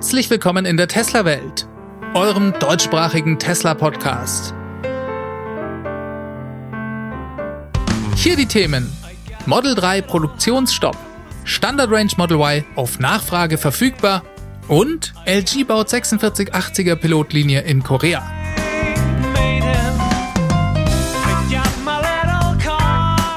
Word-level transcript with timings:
Herzlich 0.00 0.30
willkommen 0.30 0.64
in 0.64 0.78
der 0.78 0.88
Tesla-Welt, 0.88 1.68
eurem 2.14 2.54
deutschsprachigen 2.58 3.38
Tesla-Podcast. 3.38 4.54
Hier 8.16 8.34
die 8.34 8.46
Themen: 8.46 8.90
Model 9.44 9.74
3 9.74 10.00
Produktionsstopp, 10.00 10.96
Standard 11.44 11.90
Range 11.90 12.10
Model 12.16 12.38
Y 12.38 12.64
auf 12.76 12.98
Nachfrage 12.98 13.58
verfügbar 13.58 14.22
und 14.68 15.12
LG 15.26 15.64
baut 15.64 15.90
4680er 15.90 16.96
Pilotlinie 16.96 17.60
in 17.60 17.82
Korea. 17.82 18.22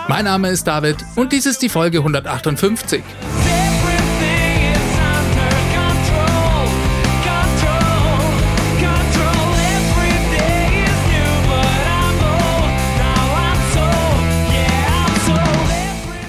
Mein 0.07 0.23
Name 0.23 0.47
ist 0.47 0.65
David 0.65 0.95
und 1.17 1.33
dies 1.33 1.45
ist 1.45 1.61
die 1.61 1.67
Folge 1.67 1.97
158. 1.97 3.03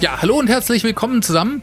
Ja, 0.05 0.21
hallo 0.21 0.39
und 0.39 0.49
herzlich 0.49 0.85
willkommen 0.85 1.23
zusammen. 1.23 1.63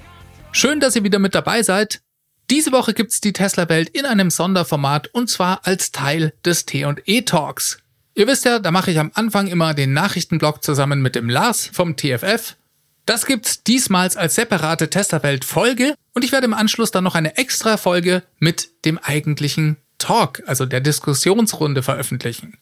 Schön, 0.52 0.80
dass 0.80 0.95
ihr 0.95 1.04
wieder 1.04 1.20
mit 1.20 1.36
dabei 1.36 1.62
seid. 1.62 2.02
Diese 2.49 2.72
Woche 2.72 2.95
gibt's 2.95 3.22
die 3.22 3.34
Tesla-Welt 3.34 3.90
in 3.90 4.04
einem 4.04 4.32
Sonderformat 4.32 5.13
und 5.13 5.30
zwar 5.30 5.68
als 5.68 5.91
Teil 5.91 6.34
des 6.44 6.66
T&E 6.66 7.22
Talks. 7.22 7.77
Ihr 8.16 8.26
wisst 8.26 8.46
ja, 8.46 8.58
da 8.58 8.72
mache 8.72 8.90
ich 8.90 8.98
am 8.98 9.12
Anfang 9.13 9.46
immer 9.46 9.76
den 9.76 9.94
Nachrichtenblock 9.94 10.63
zusammen 10.63 11.04
mit 11.04 11.13
dem 11.13 11.30
Lars 11.30 11.70
vom 11.72 11.96
TFF. 11.96 12.55
Das 13.05 13.27
gibt's 13.27 13.62
diesmals 13.62 14.18
als 14.18 14.34
separate 14.34 14.90
Tesla-Welt 14.90 15.46
Folge 15.46 15.94
und 16.16 16.26
ich 16.26 16.32
werde 16.32 16.46
im 16.46 16.55
Anschluss 16.55 16.90
dann 16.90 17.04
noch 17.04 17.13
eine 17.13 17.38
extra 17.38 17.77
Folge 17.77 18.23
mit 18.40 18.71
dem 18.85 18.98
eigentlichen 18.98 19.77
Talk, 19.99 20.41
also 20.48 20.66
der 20.66 20.82
Diskussionsrunde 20.82 21.84
veröffentlichen. 21.84 22.57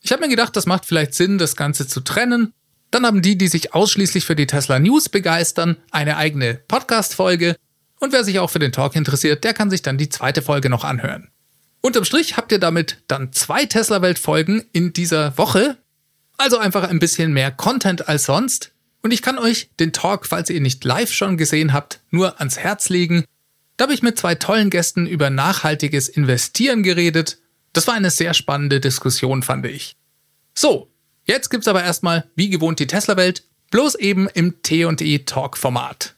Ich 0.00 0.10
habe 0.10 0.22
mir 0.22 0.30
gedacht, 0.30 0.56
das 0.56 0.64
macht 0.64 0.86
vielleicht 0.86 1.12
Sinn, 1.12 1.36
das 1.36 1.54
Ganze 1.54 1.86
zu 1.86 2.00
trennen 2.00 2.54
dann 2.90 3.04
haben 3.04 3.22
die, 3.22 3.36
die 3.36 3.48
sich 3.48 3.74
ausschließlich 3.74 4.24
für 4.24 4.36
die 4.36 4.46
Tesla 4.46 4.78
News 4.78 5.08
begeistern, 5.08 5.76
eine 5.90 6.16
eigene 6.16 6.54
Podcast-Folge. 6.54 7.56
Und 8.00 8.12
wer 8.12 8.24
sich 8.24 8.38
auch 8.38 8.50
für 8.50 8.58
den 8.58 8.72
Talk 8.72 8.96
interessiert, 8.96 9.44
der 9.44 9.54
kann 9.54 9.70
sich 9.70 9.82
dann 9.82 9.98
die 9.98 10.08
zweite 10.08 10.42
Folge 10.42 10.70
noch 10.70 10.84
anhören. 10.84 11.28
Unterm 11.80 12.04
Strich 12.04 12.36
habt 12.36 12.52
ihr 12.52 12.58
damit 12.58 13.02
dann 13.08 13.32
zwei 13.32 13.64
Tesla-Welt-Folgen 13.64 14.64
in 14.72 14.92
dieser 14.92 15.36
Woche. 15.38 15.76
Also 16.36 16.58
einfach 16.58 16.88
ein 16.88 16.98
bisschen 16.98 17.32
mehr 17.32 17.50
Content 17.50 18.08
als 18.08 18.24
sonst. 18.24 18.72
Und 19.02 19.12
ich 19.12 19.22
kann 19.22 19.38
euch 19.38 19.70
den 19.78 19.92
Talk, 19.92 20.26
falls 20.26 20.50
ihr 20.50 20.56
ihn 20.56 20.62
nicht 20.62 20.84
live 20.84 21.12
schon 21.12 21.36
gesehen 21.36 21.72
habt, 21.72 22.00
nur 22.10 22.40
ans 22.40 22.58
Herz 22.58 22.88
legen. 22.88 23.24
Da 23.76 23.84
habe 23.84 23.94
ich 23.94 24.02
mit 24.02 24.18
zwei 24.18 24.34
tollen 24.34 24.70
Gästen 24.70 25.06
über 25.06 25.30
nachhaltiges 25.30 26.08
Investieren 26.08 26.82
geredet. 26.82 27.38
Das 27.72 27.86
war 27.86 27.94
eine 27.94 28.10
sehr 28.10 28.34
spannende 28.34 28.80
Diskussion, 28.80 29.42
fand 29.42 29.66
ich. 29.66 29.94
So, 30.52 30.90
Jetzt 31.28 31.50
gibt's 31.50 31.68
aber 31.68 31.84
erstmal, 31.84 32.24
wie 32.36 32.48
gewohnt, 32.48 32.78
die 32.80 32.86
Tesla-Welt, 32.86 33.44
bloß 33.70 33.96
eben 33.96 34.28
im 34.32 34.62
T&E 34.62 35.18
Talk-Format. 35.18 36.14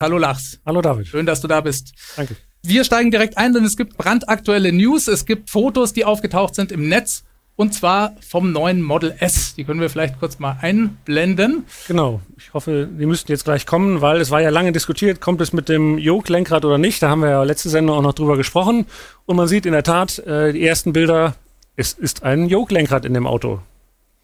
Hallo 0.00 0.16
Lachs. 0.16 0.60
Hallo 0.64 0.80
David. 0.80 1.08
Schön, 1.08 1.26
dass 1.26 1.42
du 1.42 1.46
da 1.46 1.60
bist. 1.60 1.92
Danke. 2.16 2.36
Wir 2.62 2.84
steigen 2.84 3.10
direkt 3.10 3.36
ein, 3.36 3.52
denn 3.52 3.66
es 3.66 3.76
gibt 3.76 3.98
brandaktuelle 3.98 4.72
News. 4.72 5.08
Es 5.08 5.26
gibt 5.26 5.50
Fotos, 5.50 5.92
die 5.92 6.06
aufgetaucht 6.06 6.54
sind 6.54 6.72
im 6.72 6.88
Netz. 6.88 7.24
Und 7.54 7.74
zwar 7.74 8.16
vom 8.26 8.50
neuen 8.50 8.80
Model 8.80 9.14
S. 9.20 9.56
Die 9.56 9.64
können 9.64 9.80
wir 9.80 9.90
vielleicht 9.90 10.18
kurz 10.18 10.38
mal 10.38 10.56
einblenden. 10.62 11.66
Genau. 11.86 12.22
Ich 12.38 12.54
hoffe, 12.54 12.88
die 12.90 13.04
müssten 13.04 13.30
jetzt 13.30 13.44
gleich 13.44 13.66
kommen, 13.66 14.00
weil 14.00 14.22
es 14.22 14.30
war 14.30 14.40
ja 14.40 14.48
lange 14.48 14.72
diskutiert, 14.72 15.20
kommt 15.20 15.42
es 15.42 15.52
mit 15.52 15.68
dem 15.68 15.98
Yoke-Lenkrad 15.98 16.64
oder 16.64 16.78
nicht. 16.78 17.02
Da 17.02 17.10
haben 17.10 17.20
wir 17.20 17.28
ja 17.28 17.42
letzte 17.42 17.68
Sendung 17.68 17.98
auch 17.98 18.02
noch 18.02 18.14
drüber 18.14 18.38
gesprochen. 18.38 18.86
Und 19.26 19.36
man 19.36 19.48
sieht 19.48 19.66
in 19.66 19.72
der 19.72 19.82
Tat, 19.82 20.18
äh, 20.20 20.54
die 20.54 20.66
ersten 20.66 20.94
Bilder, 20.94 21.34
es 21.76 21.92
ist 21.92 22.22
ein 22.22 22.48
Yoke-Lenkrad 22.48 23.04
in 23.04 23.12
dem 23.12 23.26
Auto. 23.26 23.60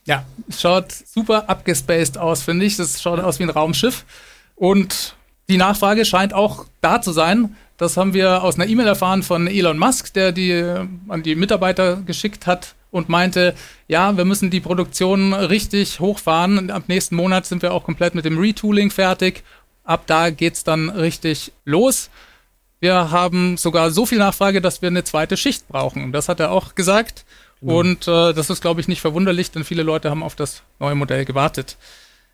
Ja, 0.08 0.24
schaut 0.48 0.90
super 0.90 1.50
abgespaced 1.50 2.16
aus, 2.16 2.42
finde 2.42 2.64
ich. 2.64 2.78
Das 2.78 3.02
schaut 3.02 3.20
aus 3.20 3.38
wie 3.38 3.42
ein 3.42 3.50
Raumschiff. 3.50 4.06
Und 4.56 5.14
die 5.50 5.58
Nachfrage 5.58 6.06
scheint 6.06 6.32
auch 6.32 6.64
da 6.80 7.02
zu 7.02 7.12
sein. 7.12 7.56
Das 7.76 7.98
haben 7.98 8.14
wir 8.14 8.42
aus 8.42 8.54
einer 8.54 8.66
E-Mail 8.66 8.86
erfahren 8.86 9.22
von 9.22 9.46
Elon 9.46 9.78
Musk, 9.78 10.14
der 10.14 10.32
die 10.32 10.64
an 11.08 11.22
die 11.22 11.34
Mitarbeiter 11.34 11.96
geschickt 11.96 12.46
hat 12.46 12.74
und 12.90 13.10
meinte, 13.10 13.54
ja, 13.86 14.16
wir 14.16 14.24
müssen 14.24 14.48
die 14.48 14.60
Produktion 14.60 15.34
richtig 15.34 16.00
hochfahren. 16.00 16.70
Ab 16.70 16.84
nächsten 16.86 17.14
Monat 17.14 17.44
sind 17.44 17.60
wir 17.60 17.74
auch 17.74 17.84
komplett 17.84 18.14
mit 18.14 18.24
dem 18.24 18.38
Retooling 18.38 18.90
fertig. 18.90 19.44
Ab 19.84 20.04
da 20.06 20.30
geht's 20.30 20.64
dann 20.64 20.88
richtig 20.88 21.52
los. 21.66 22.08
Wir 22.80 23.10
haben 23.10 23.58
sogar 23.58 23.90
so 23.90 24.06
viel 24.06 24.18
Nachfrage, 24.18 24.62
dass 24.62 24.80
wir 24.80 24.86
eine 24.86 25.04
zweite 25.04 25.36
Schicht 25.36 25.68
brauchen. 25.68 26.12
Das 26.12 26.30
hat 26.30 26.40
er 26.40 26.50
auch 26.50 26.74
gesagt. 26.74 27.26
Genau. 27.60 27.78
Und 27.78 28.06
äh, 28.08 28.32
das 28.32 28.50
ist, 28.50 28.60
glaube 28.60 28.80
ich, 28.80 28.88
nicht 28.88 29.00
verwunderlich, 29.00 29.50
denn 29.50 29.64
viele 29.64 29.82
Leute 29.82 30.10
haben 30.10 30.22
auf 30.22 30.36
das 30.36 30.62
neue 30.78 30.94
Modell 30.94 31.24
gewartet. 31.24 31.76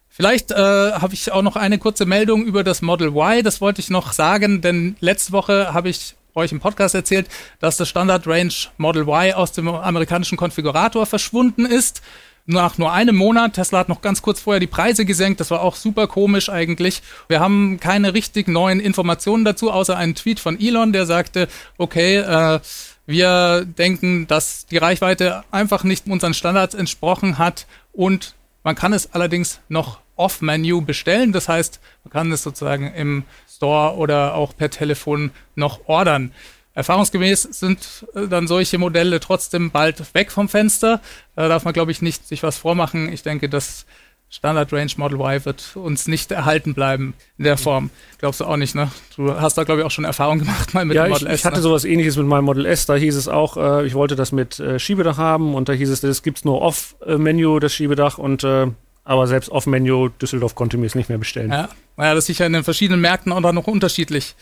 Vielleicht 0.09 0.53
äh, 0.53 0.55
habe 0.55 1.15
ich 1.15 1.33
auch 1.33 1.43
noch 1.43 1.57
eine 1.57 1.79
kurze 1.79 2.07
Meldung 2.07 2.45
über 2.45 2.63
das 2.63 2.83
Model 2.83 3.09
Y. 3.09 3.43
Das 3.43 3.61
wollte 3.61 3.81
ich 3.81 3.91
noch 3.91 4.13
sagen, 4.13 4.61
denn 4.61 4.97
letzte 5.01 5.33
Woche 5.33 5.75
habe 5.75 5.89
ich 5.89 6.15
euch 6.35 6.53
im 6.53 6.61
Podcast 6.61 6.95
erzählt, 6.95 7.27
dass 7.61 7.77
das 7.77 7.89
Standard 7.89 8.27
Range 8.27 8.53
Model 8.77 9.03
Y 9.03 9.33
aus 9.33 9.53
dem 9.53 9.69
amerikanischen 9.69 10.37
Konfigurator 10.37 11.07
verschwunden 11.07 11.67
ist. 11.67 12.03
Nach 12.47 12.77
nur 12.77 12.93
einem 12.93 13.17
Monat, 13.17 13.55
Tesla 13.55 13.79
hat 13.79 13.89
noch 13.89 14.03
ganz 14.03 14.21
kurz 14.21 14.41
vorher 14.41 14.61
die 14.61 14.67
Preise 14.67 15.07
gesenkt, 15.07 15.41
das 15.41 15.51
war 15.51 15.63
auch 15.63 15.77
super 15.77 16.07
komisch 16.07 16.51
eigentlich. 16.51 17.01
Wir 17.27 17.41
haben 17.41 17.81
keine 17.81 18.13
richtig 18.13 18.49
neuen 18.49 18.81
Informationen 18.81 19.47
dazu, 19.47 19.71
außer 19.71 19.97
einen 19.97 20.15
Tweet 20.15 20.41
von 20.41 20.61
Elon, 20.61 20.93
der 20.93 21.07
sagte, 21.07 21.49
okay, 21.79 22.19
äh, 22.19 22.61
wir 23.07 23.65
denken, 23.65 24.27
dass 24.27 24.67
die 24.67 24.79
Reichweite 24.79 25.45
einfach 25.51 25.85
nicht 25.85 26.07
unseren 26.07 26.35
Standards 26.35 26.75
entsprochen 26.75 27.39
hat 27.39 27.67
und 27.93 28.35
man 28.63 28.75
kann 28.75 28.93
es 28.93 29.13
allerdings 29.13 29.61
noch 29.69 30.01
off-Menu 30.17 30.81
bestellen. 30.81 31.33
Das 31.33 31.49
heißt, 31.49 31.81
man 32.05 32.13
kann 32.13 32.33
es 32.33 32.43
sozusagen 32.43 32.93
im 32.95 33.25
Store 33.49 33.97
oder 33.97 34.35
auch 34.35 34.57
per 34.57 34.71
Telefon 34.71 35.33
noch 35.55 35.87
ordern. 35.87 36.33
Erfahrungsgemäß 36.75 37.43
sind 37.43 38.07
äh, 38.15 38.27
dann 38.27 38.49
solche 38.49 38.79
Modelle 38.79 39.21
trotzdem 39.21 39.71
bald 39.71 40.15
weg 40.15 40.33
vom 40.33 40.49
Fenster. 40.49 41.01
Da 41.37 41.49
darf 41.49 41.65
man, 41.65 41.73
glaube 41.73 41.93
ich, 41.93 42.03
nicht 42.03 42.27
sich 42.27 42.43
was 42.43 42.59
vormachen. 42.59 43.13
Ich 43.13 43.23
denke, 43.23 43.49
dass 43.49 43.87
Standard 44.35 44.73
Range 44.73 44.91
Model 44.97 45.21
Y 45.21 45.45
wird 45.45 45.77
uns 45.77 46.09
nicht 46.09 46.33
erhalten 46.33 46.75
bleiben 46.75 47.15
in 47.39 47.45
der 47.45 47.57
Form. 47.57 47.91
Glaubst 48.19 48.41
du 48.41 48.47
auch 48.47 48.57
nicht, 48.57 48.75
ne? 48.75 48.91
Du 49.15 49.33
hast 49.33 49.57
da, 49.57 49.63
glaube 49.63 49.81
ich, 49.81 49.87
auch 49.87 49.93
schon 49.93 50.05
Erfahrung 50.05 50.41
gemacht 50.41 50.75
mal 50.75 50.85
mit 50.85 50.97
ja, 50.97 51.05
dem 51.05 51.13
Model 51.13 51.29
ich, 51.29 51.35
S. 51.35 51.41
Ich 51.41 51.45
hatte 51.47 51.59
ne? 51.59 51.63
sowas 51.63 51.85
ähnliches 51.85 52.17
mit 52.17 52.27
meinem 52.27 52.45
Model 52.45 52.67
S. 52.67 52.85
Da 52.85 52.97
hieß 52.97 53.15
es 53.15 53.29
auch, 53.29 53.57
äh, 53.57 53.87
ich 53.87 53.95
wollte 53.95 54.17
das 54.17 54.33
mit 54.33 54.59
äh, 54.59 54.81
Schiebedach 54.81 55.19
haben 55.19 55.55
und 55.55 55.69
da 55.69 55.73
hieß 55.73 55.89
es, 55.89 56.01
das 56.01 56.25
gibt's 56.25 56.45
nur 56.45 56.61
Off-Menü, 56.63 57.61
das 57.61 57.73
Schiebedach 57.73 58.19
und 58.19 58.43
äh, 58.43 58.67
aber 59.05 59.29
selbst 59.29 59.51
Off-Menü 59.51 60.11
Düsseldorf 60.21 60.57
konnte 60.57 60.79
mir 60.79 60.87
es 60.87 60.97
nicht 60.97 61.09
mehr 61.09 61.19
bestellen. 61.19 61.53
Ja, 61.53 61.69
naja, 61.97 62.15
das 62.15 62.25
ist 62.25 62.27
sicher 62.27 62.47
in 62.47 62.55
den 62.55 62.65
verschiedenen 62.65 63.01
Märkten 63.01 63.31
auch 63.31 63.41
noch 63.53 63.69
unterschiedlich. 63.69 64.35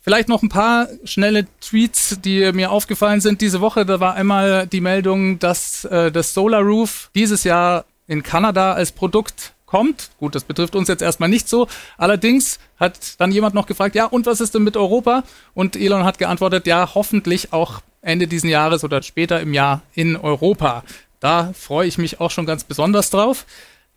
Vielleicht 0.00 0.28
noch 0.28 0.42
ein 0.42 0.50
paar 0.50 0.88
schnelle 1.04 1.46
Tweets, 1.62 2.20
die 2.22 2.52
mir 2.52 2.70
aufgefallen 2.70 3.22
sind 3.22 3.40
diese 3.40 3.62
Woche. 3.62 3.86
Da 3.86 3.98
war 3.98 4.14
einmal 4.14 4.66
die 4.66 4.82
Meldung, 4.82 5.38
dass 5.38 5.86
äh, 5.86 6.12
das 6.12 6.34
Solar 6.34 6.60
Roof 6.60 7.10
dieses 7.14 7.44
Jahr 7.44 7.86
in 8.06 8.22
Kanada 8.22 8.72
als 8.72 8.92
Produkt 8.92 9.52
kommt. 9.66 10.10
Gut, 10.18 10.34
das 10.34 10.44
betrifft 10.44 10.76
uns 10.76 10.88
jetzt 10.88 11.02
erstmal 11.02 11.28
nicht 11.28 11.48
so. 11.48 11.68
Allerdings 11.98 12.58
hat 12.78 13.20
dann 13.20 13.32
jemand 13.32 13.54
noch 13.54 13.66
gefragt, 13.66 13.94
ja, 13.94 14.06
und 14.06 14.26
was 14.26 14.40
ist 14.40 14.54
denn 14.54 14.62
mit 14.62 14.76
Europa? 14.76 15.24
Und 15.54 15.76
Elon 15.76 16.04
hat 16.04 16.18
geantwortet, 16.18 16.66
ja, 16.66 16.94
hoffentlich 16.94 17.52
auch 17.52 17.82
Ende 18.00 18.28
diesen 18.28 18.48
Jahres 18.48 18.84
oder 18.84 19.02
später 19.02 19.40
im 19.40 19.52
Jahr 19.52 19.82
in 19.94 20.16
Europa. 20.16 20.84
Da 21.20 21.52
freue 21.54 21.88
ich 21.88 21.98
mich 21.98 22.20
auch 22.20 22.30
schon 22.30 22.46
ganz 22.46 22.64
besonders 22.64 23.10
drauf. 23.10 23.46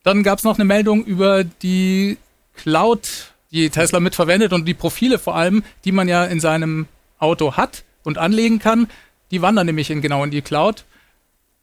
Dann 0.03 0.23
gab 0.23 0.39
es 0.39 0.43
noch 0.43 0.55
eine 0.55 0.65
Meldung 0.65 1.03
über 1.05 1.43
die 1.43 2.17
Cloud, 2.55 3.33
die 3.51 3.69
Tesla 3.69 3.99
mitverwendet 3.99 4.53
und 4.53 4.65
die 4.65 4.73
Profile 4.73 5.19
vor 5.19 5.35
allem, 5.35 5.63
die 5.85 5.91
man 5.91 6.07
ja 6.07 6.25
in 6.25 6.39
seinem 6.39 6.87
Auto 7.19 7.57
hat 7.57 7.83
und 8.03 8.17
anlegen 8.17 8.59
kann. 8.59 8.87
Die 9.31 9.41
wandern 9.41 9.67
nämlich 9.67 9.91
in, 9.91 10.01
genau 10.01 10.23
in 10.23 10.31
die 10.31 10.41
Cloud. 10.41 10.85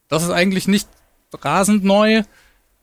Das 0.08 0.22
ist 0.22 0.31
eigentlich 0.31 0.69
nicht 0.69 0.88
rasend 1.42 1.84
neu. 1.84 2.22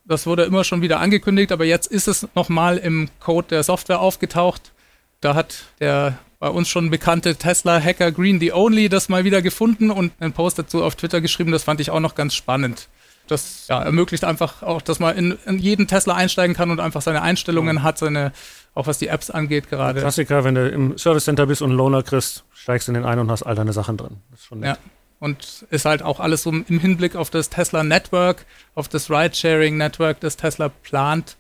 Das 0.06 0.26
wurde 0.26 0.44
immer 0.44 0.64
schon 0.64 0.82
wieder 0.82 1.00
angekündigt, 1.00 1.52
aber 1.52 1.66
jetzt 1.66 1.88
ist 1.88 2.08
es 2.08 2.28
nochmal 2.36 2.78
im 2.78 3.10
Code 3.20 3.48
der 3.50 3.64
Software 3.64 4.00
aufgetaucht. 4.00 4.74
Da 5.22 5.36
hat 5.36 5.66
der 5.80 6.18
bei 6.40 6.50
uns 6.50 6.68
schon 6.68 6.90
bekannte 6.90 7.38
Tesla-Hacker 7.38 8.12
Green 8.12 8.38
the 8.42 8.52
Only 8.52 8.90
das 8.90 9.08
mal 9.08 9.24
wieder 9.24 9.42
gefunden 9.42 9.90
und 9.90 10.12
einen 10.20 10.34
Post 10.34 10.60
dazu 10.60 10.84
auf 10.84 10.96
Twitter 10.96 11.22
geschrieben. 11.22 11.54
Das 11.54 11.64
fand 11.64 11.80
ich 11.80 11.90
auch 11.90 12.02
noch 12.02 12.16
ganz 12.16 12.36
spannend. 12.36 12.90
Das 13.28 13.68
ja, 13.70 13.82
ermöglicht 13.82 14.26
einfach 14.26 14.62
auch, 14.62 14.82
dass 14.82 15.00
man 15.00 15.16
in, 15.16 15.38
in, 15.46 15.60
jeden 15.60 15.88
Tesla 15.88 16.16
einsteigen 16.16 16.54
kann 16.54 16.70
und 16.70 16.82
einfach 16.82 17.02
seine 17.02 17.22
Einstellungen 17.22 17.82
hat, 17.82 17.98
seine, 17.98 18.34
auch 18.74 18.88
was 18.88 18.98
die 18.98 19.08
Apps 19.08 19.30
angeht 19.30 19.70
gerade. 19.70 20.02
Klassiker, 20.02 20.44
wenn 20.44 20.56
du 20.56 20.68
im 20.68 20.98
Service 20.98 21.24
Center 21.24 21.46
bist 21.46 21.62
und 21.62 21.70
einen 21.70 21.78
Loaner 21.78 22.04
kriegst, 22.04 22.44
steigst 22.52 22.90
in 22.90 22.96
den 22.96 23.06
ein 23.06 23.20
und 23.20 23.32
hast 23.32 23.44
all 23.44 23.56
deine 23.56 23.72
Sachen 23.72 23.96
drin. 23.96 24.18
Das 24.32 24.42
ist 24.42 24.48
schon 24.48 24.60
nett. 24.60 24.76
Ja 24.76 24.92
und 25.24 25.66
ist 25.70 25.86
halt 25.86 26.04
auch 26.04 26.20
alles 26.20 26.44
so 26.44 26.52
im 26.52 26.80
Hinblick 26.80 27.16
auf 27.16 27.30
das 27.30 27.50
Tesla 27.50 27.82
Network, 27.82 28.46
auf 28.76 28.90
das 28.90 29.10
Ride-Sharing 29.10 29.78
Network, 29.78 30.20
das 30.20 30.36
Tesla 30.36 30.68
plant, 30.68 31.38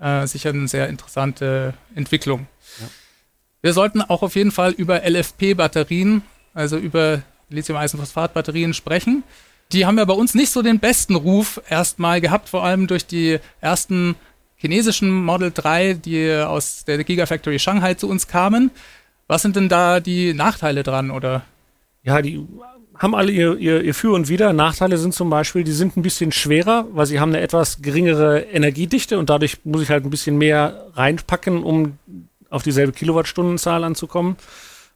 äh, 0.00 0.26
sicher 0.26 0.48
eine 0.48 0.66
sehr 0.66 0.88
interessante 0.88 1.74
Entwicklung. 1.94 2.46
Ja. 2.80 2.86
Wir 3.60 3.72
sollten 3.74 4.00
auch 4.00 4.22
auf 4.22 4.34
jeden 4.34 4.50
Fall 4.50 4.72
über 4.72 5.02
LFP-Batterien, 5.06 6.22
also 6.54 6.78
über 6.78 7.20
Lithium-Eisenphosphat-Batterien 7.50 8.72
sprechen. 8.72 9.24
Die 9.72 9.84
haben 9.84 9.98
ja 9.98 10.06
bei 10.06 10.14
uns 10.14 10.34
nicht 10.34 10.50
so 10.50 10.62
den 10.62 10.78
besten 10.78 11.14
Ruf 11.14 11.60
erstmal 11.68 12.22
gehabt, 12.22 12.48
vor 12.48 12.64
allem 12.64 12.86
durch 12.86 13.04
die 13.04 13.40
ersten 13.60 14.16
chinesischen 14.56 15.10
Model 15.12 15.52
3, 15.52 15.92
die 15.92 16.32
aus 16.32 16.86
der 16.86 17.04
Gigafactory 17.04 17.58
Shanghai 17.58 17.92
zu 17.92 18.08
uns 18.08 18.26
kamen. 18.26 18.70
Was 19.26 19.42
sind 19.42 19.54
denn 19.54 19.68
da 19.68 20.00
die 20.00 20.32
Nachteile 20.32 20.82
dran, 20.82 21.10
oder? 21.10 21.44
Ja, 22.02 22.22
die 22.22 22.42
haben 22.98 23.14
alle 23.14 23.30
ihr, 23.30 23.56
ihr, 23.58 23.82
ihr 23.82 23.94
Für 23.94 24.12
und 24.12 24.28
Wider. 24.28 24.52
Nachteile 24.52 24.98
sind 24.98 25.14
zum 25.14 25.30
Beispiel, 25.30 25.64
die 25.64 25.72
sind 25.72 25.96
ein 25.96 26.02
bisschen 26.02 26.32
schwerer, 26.32 26.86
weil 26.92 27.06
sie 27.06 27.20
haben 27.20 27.30
eine 27.30 27.40
etwas 27.40 27.80
geringere 27.80 28.40
Energiedichte 28.40 29.18
und 29.18 29.30
dadurch 29.30 29.58
muss 29.64 29.82
ich 29.82 29.90
halt 29.90 30.04
ein 30.04 30.10
bisschen 30.10 30.36
mehr 30.36 30.86
reinpacken, 30.94 31.62
um 31.62 31.98
auf 32.50 32.62
dieselbe 32.62 32.92
Kilowattstundenzahl 32.92 33.84
anzukommen. 33.84 34.36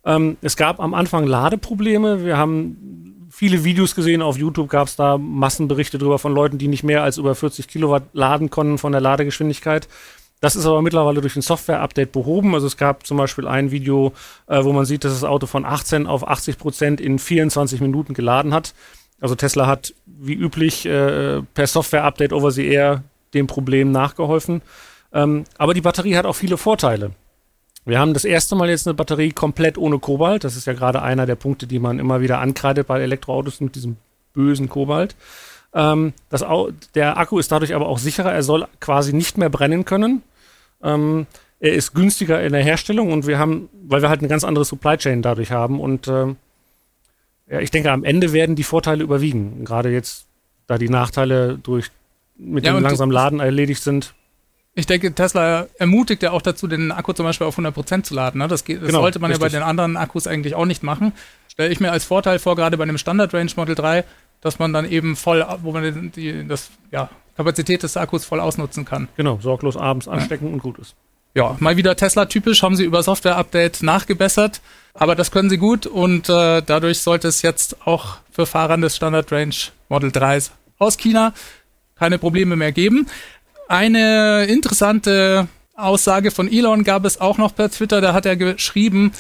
Ähm, 0.05 0.37
es 0.43 0.57
gab 0.57 0.81
am 0.81 0.95
Anfang 0.95 1.27
Ladeprobleme. 1.27 2.25
Wir 2.25 2.37
haben 2.37 3.29
viele 3.31 3.65
Videos 3.65 3.95
gesehen. 3.95 4.21
Auf 4.21 4.37
YouTube 4.37 4.69
gab 4.69 4.89
es 4.89 4.97
da 4.97 5.17
Massenberichte 5.17 5.99
drüber 5.99 6.19
von 6.19 6.35
Leuten, 6.35 6.59
die 6.59 6.69
nicht 6.69 6.83
mehr 6.83 7.03
als 7.03 7.19
über 7.19 7.35
40 7.35 7.69
Kilowatt 7.69 8.05
laden 8.13 8.51
konnten 8.51 8.79
von 8.79 8.93
der 8.93 9.01
Ladegeschwindigkeit. 9.01 9.89
Das 10.43 10.57
ist 10.57 10.67
aber 10.67 10.83
mittlerweile 10.83 11.21
durch 11.21 11.37
ein 11.37 11.43
Software-Update 11.43 12.11
behoben. 12.11 12.53
Also 12.55 12.67
es 12.67 12.77
gab 12.77 13.07
zum 13.07 13.17
Beispiel 13.17 13.47
ein 13.47 13.71
Video, 13.71 14.13
äh, 14.49 14.65
wo 14.65 14.73
man 14.73 14.85
sieht, 14.85 15.05
dass 15.05 15.13
das 15.13 15.23
Auto 15.23 15.47
von 15.47 15.65
18 15.65 16.09
auf 16.09 16.27
80 16.27 16.59
Prozent 16.59 17.01
in 17.01 17.21
24 17.21 17.81
Minuten 17.81 18.13
geladen 18.13 18.53
hat. 18.53 18.75
Also 19.21 19.37
Tesla 19.37 19.69
hat 19.69 19.95
wie 20.05 20.35
üblich 20.35 20.85
äh, 20.85 21.43
per 21.55 21.67
Software-Update 21.69 22.33
over 22.33 22.51
the 22.51 22.67
air 22.67 23.05
dem 23.35 23.47
Problem 23.47 23.93
nachgeholfen. 23.93 24.63
Ähm, 25.13 25.45
aber 25.59 25.75
die 25.75 25.81
Batterie 25.81 26.17
hat 26.17 26.27
auch 26.27 26.35
viele 26.35 26.57
Vorteile. 26.57 27.13
Wir 27.85 28.01
haben 28.01 28.13
das 28.13 28.25
erste 28.25 28.57
Mal 28.57 28.69
jetzt 28.69 28.89
eine 28.89 28.95
Batterie 28.95 29.31
komplett 29.31 29.79
ohne 29.79 30.01
Kobalt. 30.01 30.43
Das 30.43 30.57
ist 30.57 30.67
ja 30.67 30.73
gerade 30.73 31.03
einer 31.03 31.25
der 31.25 31.37
Punkte, 31.37 31.69
die 31.69 31.79
man 31.79 32.01
immer 32.01 32.21
wieder 32.21 32.41
ankreidet 32.41 32.89
bei 32.89 33.01
Elektroautos 33.01 33.61
mit 33.61 33.77
diesem 33.77 33.97
bösen 34.33 34.69
Kobalt. 34.69 35.15
Ähm, 35.73 36.15
das, 36.31 36.45
der 36.97 37.17
Akku 37.17 37.39
ist 37.39 37.53
dadurch 37.53 37.77
aber 37.77 37.87
auch 37.87 37.99
sicherer. 37.99 38.33
Er 38.33 38.43
soll 38.43 38.67
quasi 38.81 39.13
nicht 39.13 39.39
mehr 39.39 39.49
brennen 39.49 39.85
können. 39.85 40.23
Ähm, 40.83 41.27
er 41.61 41.73
ist 41.75 41.95
günstiger 41.95 42.43
in 42.43 42.53
der 42.53 42.63
Herstellung 42.63 43.13
und 43.13 43.27
wir 43.27 43.39
haben, 43.39 43.69
weil 43.87 44.03
wir 44.03 44.09
halt 44.09 44.21
eine 44.21 44.29
ganz 44.29 44.45
andere 44.45 44.65
Supply 44.65 44.97
Chain 44.97 45.23
dadurch 45.23 45.53
haben 45.53 45.81
und 45.81 46.09
ähm, 46.09 46.37
ja, 47.49 47.61
ich 47.61 47.71
denke, 47.71 47.93
am 47.93 48.03
Ende 48.03 48.33
werden 48.33 48.57
die 48.57 48.63
Vorteile 48.63 49.05
überwiegen. 49.05 49.65
Gerade 49.65 49.91
jetzt, 49.91 50.25
da 50.67 50.79
die 50.79 50.89
Nachteile 50.89 51.59
durch 51.63 51.91
mit 52.37 52.65
ja, 52.65 52.73
dem 52.73 52.83
langsamen 52.83 53.13
Laden 53.13 53.41
erledigt 53.41 53.83
sind. 53.83 54.15
Ich 54.75 54.87
denke, 54.87 55.15
Tesla 55.15 55.67
ermutigt 55.79 56.23
ja 56.23 56.31
auch 56.31 56.41
dazu, 56.41 56.67
den 56.67 56.93
Akku 56.93 57.13
zum 57.13 57.27
Beispiel 57.27 57.47
auf 57.47 57.59
100% 57.59 58.05
zu 58.05 58.15
laden. 58.15 58.39
Ne? 58.39 58.49
Das, 58.49 58.65
geht, 58.65 58.81
das 58.81 58.87
genau, 58.87 59.03
sollte 59.03 59.19
man 59.19 59.31
richtig. 59.31 59.53
ja 59.53 59.59
bei 59.59 59.65
den 59.65 59.69
anderen 59.69 59.99
Akkus 59.99 60.27
eigentlich 60.27 60.55
auch 60.55 60.65
nicht 60.65 60.83
machen. 60.83 61.13
Stelle 61.49 61.71
ich 61.71 61.79
mir 61.79 61.93
als 61.93 62.05
Vorteil 62.05 62.39
vor, 62.39 62.57
gerade 62.57 62.79
bei 62.79 62.85
einem 62.85 62.97
Standard 62.97 63.35
Range 63.35 63.51
Model 63.55 63.75
3, 63.75 64.05
dass 64.41 64.59
man 64.59 64.73
dann 64.73 64.91
eben 64.91 65.15
voll, 65.15 65.45
wo 65.61 65.73
man 65.73 66.11
die, 66.17 66.49
das, 66.49 66.71
ja, 66.91 67.11
Kapazität 67.37 67.83
des 67.83 67.97
Akkus 67.97 68.25
voll 68.25 68.41
ausnutzen 68.41 68.85
kann. 68.85 69.09
Genau, 69.17 69.39
sorglos 69.41 69.77
abends 69.77 70.09
anstecken 70.09 70.49
ja. 70.49 70.53
und 70.53 70.63
gut 70.63 70.79
ist. 70.79 70.95
Ja, 71.35 71.57
mal 71.61 71.77
wieder 71.79 71.97
Tesla-typisch, 71.97 72.63
haben 72.63 72.77
sie 72.77 72.85
über 72.85 73.03
Software-Update 73.03 73.83
nachgebessert, 73.83 74.61
aber 74.93 75.15
das 75.15 75.31
können 75.31 75.49
sie 75.49 75.57
gut 75.57 75.87
und 75.87 76.29
äh, 76.29 76.61
dadurch 76.61 77.01
sollte 77.01 77.29
es 77.29 77.41
jetzt 77.41 77.87
auch 77.87 78.19
für 78.31 78.45
Fahrer 78.45 78.77
des 78.77 78.97
Standard 78.97 79.33
Range 79.33 79.55
Model 79.89 80.11
3s 80.11 80.51
aus 80.79 80.99
China 80.99 81.33
keine 82.03 82.19
Probleme 82.19 82.57
mehr 82.57 82.73
geben. 82.73 83.07
Eine 83.69 84.45
interessante 84.47 85.49
Aussage 85.75 86.31
von 86.31 86.51
Elon 86.51 86.85
gab 86.85 87.05
es 87.05 87.21
auch 87.21 87.39
noch 87.39 87.55
per 87.55 87.71
Twitter, 87.71 88.01
da 88.01 88.13
hat 88.13 88.27
er 88.27 88.37
geschrieben, 88.37 89.13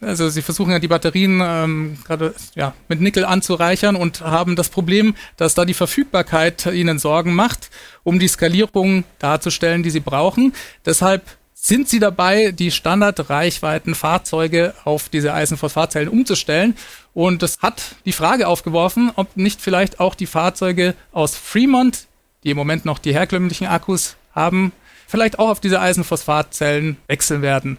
also 0.00 0.28
sie 0.28 0.42
versuchen 0.42 0.72
ja 0.72 0.78
die 0.78 0.88
Batterien 0.88 1.40
ähm, 1.42 1.98
gerade 2.04 2.34
ja, 2.54 2.74
mit 2.88 3.00
Nickel 3.00 3.24
anzureichern 3.24 3.96
und 3.96 4.20
haben 4.20 4.56
das 4.56 4.68
Problem, 4.68 5.14
dass 5.36 5.54
da 5.54 5.64
die 5.64 5.74
Verfügbarkeit 5.74 6.66
ihnen 6.66 6.98
Sorgen 6.98 7.34
macht, 7.34 7.70
um 8.02 8.18
die 8.18 8.28
Skalierung 8.28 9.04
darzustellen, 9.18 9.82
die 9.82 9.90
sie 9.90 10.00
brauchen. 10.00 10.52
Deshalb 10.84 11.22
sind 11.54 11.88
sie 11.88 11.98
dabei, 11.98 12.52
die 12.52 12.70
Standardreichweiten 12.70 13.94
Fahrzeuge 13.94 14.74
auf 14.84 15.08
diese 15.08 15.32
Eisenphosphatzellen 15.32 16.08
umzustellen. 16.08 16.76
Und 17.14 17.42
das 17.42 17.58
hat 17.60 17.96
die 18.04 18.12
Frage 18.12 18.46
aufgeworfen, 18.46 19.10
ob 19.16 19.36
nicht 19.36 19.60
vielleicht 19.60 19.98
auch 19.98 20.14
die 20.14 20.26
Fahrzeuge 20.26 20.94
aus 21.12 21.34
Fremont, 21.34 22.06
die 22.44 22.50
im 22.50 22.56
Moment 22.56 22.84
noch 22.84 22.98
die 22.98 23.14
herkömmlichen 23.14 23.66
Akkus 23.66 24.16
haben, 24.32 24.72
vielleicht 25.08 25.38
auch 25.38 25.48
auf 25.48 25.60
diese 25.60 25.80
Eisenphosphatzellen 25.80 26.98
wechseln 27.08 27.42
werden. 27.42 27.78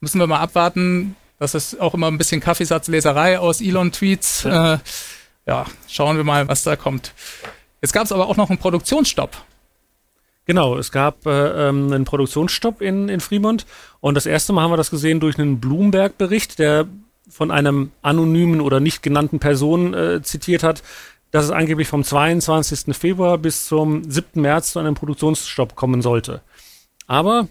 Müssen 0.00 0.20
wir 0.20 0.26
mal 0.26 0.40
abwarten, 0.40 1.16
das 1.38 1.54
ist 1.54 1.80
auch 1.80 1.94
immer 1.94 2.08
ein 2.08 2.18
bisschen 2.18 2.40
Kaffeesatzleserei 2.40 3.38
aus 3.38 3.60
Elon-Tweets. 3.60 4.44
Ja. 4.44 4.74
Äh, 4.74 4.78
ja, 5.46 5.66
schauen 5.88 6.16
wir 6.16 6.24
mal, 6.24 6.48
was 6.48 6.62
da 6.62 6.76
kommt. 6.76 7.12
Jetzt 7.80 7.92
gab 7.92 8.04
es 8.04 8.12
aber 8.12 8.28
auch 8.28 8.36
noch 8.36 8.50
einen 8.50 8.58
Produktionsstopp. 8.58 9.36
Genau, 10.44 10.76
es 10.76 10.92
gab 10.92 11.26
äh, 11.26 11.68
ähm, 11.68 11.92
einen 11.92 12.04
Produktionsstopp 12.04 12.80
in, 12.80 13.08
in 13.08 13.20
Fremont 13.20 13.66
und 14.00 14.14
das 14.14 14.26
erste 14.26 14.52
Mal 14.52 14.62
haben 14.62 14.70
wir 14.70 14.76
das 14.76 14.90
gesehen 14.90 15.20
durch 15.20 15.38
einen 15.38 15.60
Bloomberg-Bericht, 15.60 16.58
der 16.58 16.86
von 17.28 17.50
einem 17.50 17.90
anonymen 18.02 18.60
oder 18.60 18.78
nicht 18.78 19.02
genannten 19.02 19.40
Person 19.40 19.92
äh, 19.92 20.22
zitiert 20.22 20.62
hat, 20.62 20.84
dass 21.32 21.44
es 21.44 21.50
angeblich 21.50 21.88
vom 21.88 22.04
22. 22.04 22.96
Februar 22.96 23.38
bis 23.38 23.66
zum 23.66 24.08
7. 24.08 24.40
März 24.40 24.72
zu 24.72 24.78
einem 24.78 24.94
Produktionsstopp 24.94 25.74
kommen 25.74 26.00
sollte. 26.00 26.42
Aber 27.08 27.48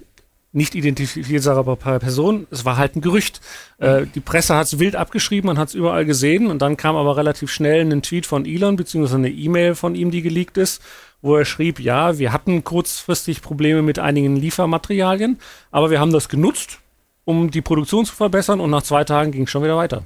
nicht 0.56 0.74
identifizierbare 0.74 1.75
Person. 2.00 2.48
Es 2.50 2.66
war 2.66 2.78
halt 2.78 2.96
ein 2.96 3.02
Gerücht. 3.02 3.42
Äh, 3.78 4.06
die 4.16 4.22
Presse 4.22 4.56
hat 4.56 4.68
es 4.68 4.80
wild 4.80 4.96
abgeschrieben, 4.96 5.48
man 5.48 5.57
hat 5.57 5.69
es 5.69 5.75
überall 5.75 6.06
gesehen 6.06 6.48
und 6.48 6.62
dann 6.62 6.78
kam 6.78 6.96
aber 6.96 7.18
relativ 7.18 7.52
schnell 7.52 7.81
ein 7.81 8.02
Tweet 8.02 8.25
von 8.25 8.46
Elon, 8.46 8.75
beziehungsweise 8.75 9.18
eine 9.18 9.30
E-Mail 9.30 9.75
von 9.75 9.96
ihm, 9.96 10.12
die 10.12 10.22
geleakt 10.22 10.57
ist, 10.57 10.81
wo 11.22 11.36
er 11.36 11.46
schrieb, 11.46 11.80
ja, 11.80 12.18
wir 12.18 12.31
hatten 12.31 12.63
kurzfristig 12.63 13.42
Probleme 13.42 13.81
mit 13.81 14.00
einigen 14.00 14.36
Liefermaterialien, 14.36 15.40
aber 15.72 15.90
wir 15.90 16.00
haben 16.00 16.13
das 16.13 16.30
genutzt, 16.30 16.80
um 17.25 17.52
die 17.52 17.62
Produktion 17.62 18.06
zu 18.06 18.16
verbessern 18.16 18.60
und 18.60 18.69
nach 18.69 18.84
zwei 18.84 19.04
Tagen 19.04 19.31
ging 19.31 19.44
es 19.44 19.50
schon 19.50 19.63
wieder 19.63 19.75
weiter. 19.75 20.04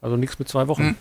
Also 0.00 0.16
nichts 0.16 0.38
mit 0.38 0.48
zwei 0.48 0.66
Wochen. 0.68 0.82
Mhm. 0.82 0.96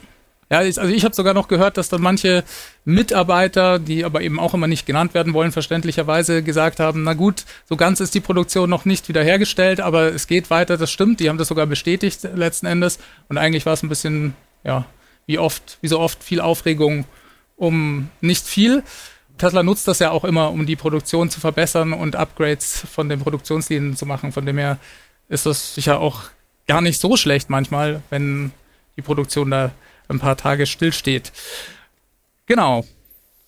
Ja, 0.53 0.59
also 0.59 0.83
ich 0.83 1.03
habe 1.03 1.15
sogar 1.15 1.33
noch 1.33 1.47
gehört, 1.47 1.77
dass 1.77 1.89
dann 1.89 2.03
manche 2.03 2.43
Mitarbeiter, 2.85 3.79
die 3.79 4.05
aber 4.05 4.21
eben 4.21 4.39
auch 4.39 4.53
immer 4.53 4.67
nicht 4.67 4.85
genannt 4.85 5.15
werden 5.15 5.33
wollen, 5.33 5.51
verständlicherweise 5.51 6.43
gesagt 6.43 6.79
haben, 6.79 7.01
na 7.01 7.15
gut, 7.15 7.45
so 7.67 7.75
ganz 7.75 7.99
ist 8.01 8.13
die 8.13 8.19
Produktion 8.19 8.69
noch 8.69 8.85
nicht 8.85 9.09
wiederhergestellt, 9.09 9.81
aber 9.81 10.13
es 10.13 10.27
geht 10.27 10.51
weiter, 10.51 10.77
das 10.77 10.91
stimmt, 10.91 11.19
die 11.19 11.29
haben 11.29 11.39
das 11.39 11.47
sogar 11.47 11.65
bestätigt 11.65 12.21
letzten 12.35 12.67
Endes 12.67 12.99
und 13.29 13.39
eigentlich 13.39 13.65
war 13.65 13.73
es 13.73 13.81
ein 13.81 13.89
bisschen, 13.89 14.35
ja, 14.63 14.85
wie 15.25 15.39
oft, 15.39 15.79
wie 15.81 15.87
so 15.87 15.99
oft 15.99 16.23
viel 16.23 16.39
Aufregung 16.39 17.05
um 17.57 18.11
nicht 18.21 18.45
viel. 18.45 18.83
Tesla 19.39 19.63
nutzt 19.63 19.87
das 19.87 19.97
ja 19.97 20.11
auch 20.11 20.23
immer, 20.23 20.51
um 20.51 20.67
die 20.67 20.75
Produktion 20.75 21.31
zu 21.31 21.39
verbessern 21.39 21.93
und 21.93 22.15
Upgrades 22.15 22.85
von 22.93 23.09
den 23.09 23.21
Produktionslinien 23.21 23.95
zu 23.95 24.05
machen. 24.05 24.31
Von 24.31 24.45
dem 24.45 24.59
her 24.59 24.77
ist 25.29 25.47
das 25.47 25.73
sicher 25.73 25.99
auch 25.99 26.25
gar 26.67 26.81
nicht 26.81 27.01
so 27.01 27.17
schlecht 27.17 27.49
manchmal, 27.49 28.03
wenn 28.11 28.51
die 28.97 29.01
Produktion 29.01 29.49
da 29.49 29.71
ein 30.07 30.19
paar 30.19 30.37
Tage 30.37 30.65
stillsteht. 30.65 31.31
Genau. 32.45 32.85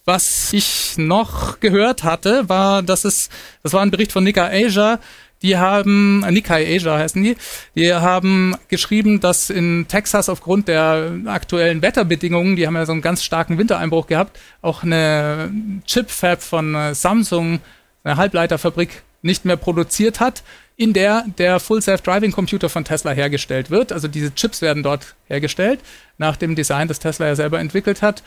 Was 0.06 0.54
ich 0.54 0.98
noch 0.98 1.60
gehört 1.60 2.04
hatte, 2.04 2.48
war, 2.48 2.84
dass 2.84 3.06
es, 3.06 3.30
das 3.64 3.74
war 3.74 3.82
ein 3.82 3.90
Bericht 3.90 4.12
von 4.12 4.24
Nika 4.24 4.48
Asia, 4.48 5.00
die 5.42 5.58
haben, 5.58 6.22
Nikkei 6.22 6.76
Asia 6.76 6.98
heißen 6.98 7.24
die, 7.24 7.36
die 7.76 7.94
haben 7.94 8.56
geschrieben, 8.68 9.20
dass 9.20 9.50
in 9.50 9.86
Texas 9.88 10.30
aufgrund 10.30 10.68
der 10.68 11.12
aktuellen 11.26 11.82
Wetterbedingungen, 11.82 12.56
die 12.56 12.66
haben 12.66 12.76
ja 12.76 12.86
so 12.86 12.94
einen 12.94 13.02
ganz 13.02 13.24
starken 13.24 13.58
Wintereinbruch 13.58 14.08
gehabt, 14.08 14.40
auch 14.62 14.84
eine 14.84 15.52
Chip-Fab 15.86 16.42
von 16.42 16.74
äh, 16.74 16.96
Samsung, 16.96 17.60
eine 18.04 18.18
Halbleiterfabrik, 18.18 19.04
nicht 19.22 19.46
mehr 19.46 19.58
produziert 19.58 20.20
hat 20.20 20.44
in 20.78 20.94
der 20.94 21.26
der 21.38 21.60
Full 21.60 21.82
Self-Driving 21.82 22.32
Computer 22.32 22.70
von 22.70 22.84
Tesla 22.84 23.12
hergestellt 23.12 23.70
wird. 23.70 23.92
Also 23.92 24.08
diese 24.08 24.34
Chips 24.36 24.62
werden 24.62 24.84
dort 24.84 25.16
hergestellt, 25.28 25.80
nach 26.18 26.36
dem 26.36 26.56
Design, 26.56 26.88
das 26.88 27.00
Tesla 27.00 27.28
ja 27.28 27.36
selber 27.36 27.60
entwickelt 27.60 28.02
hat. 28.02 28.24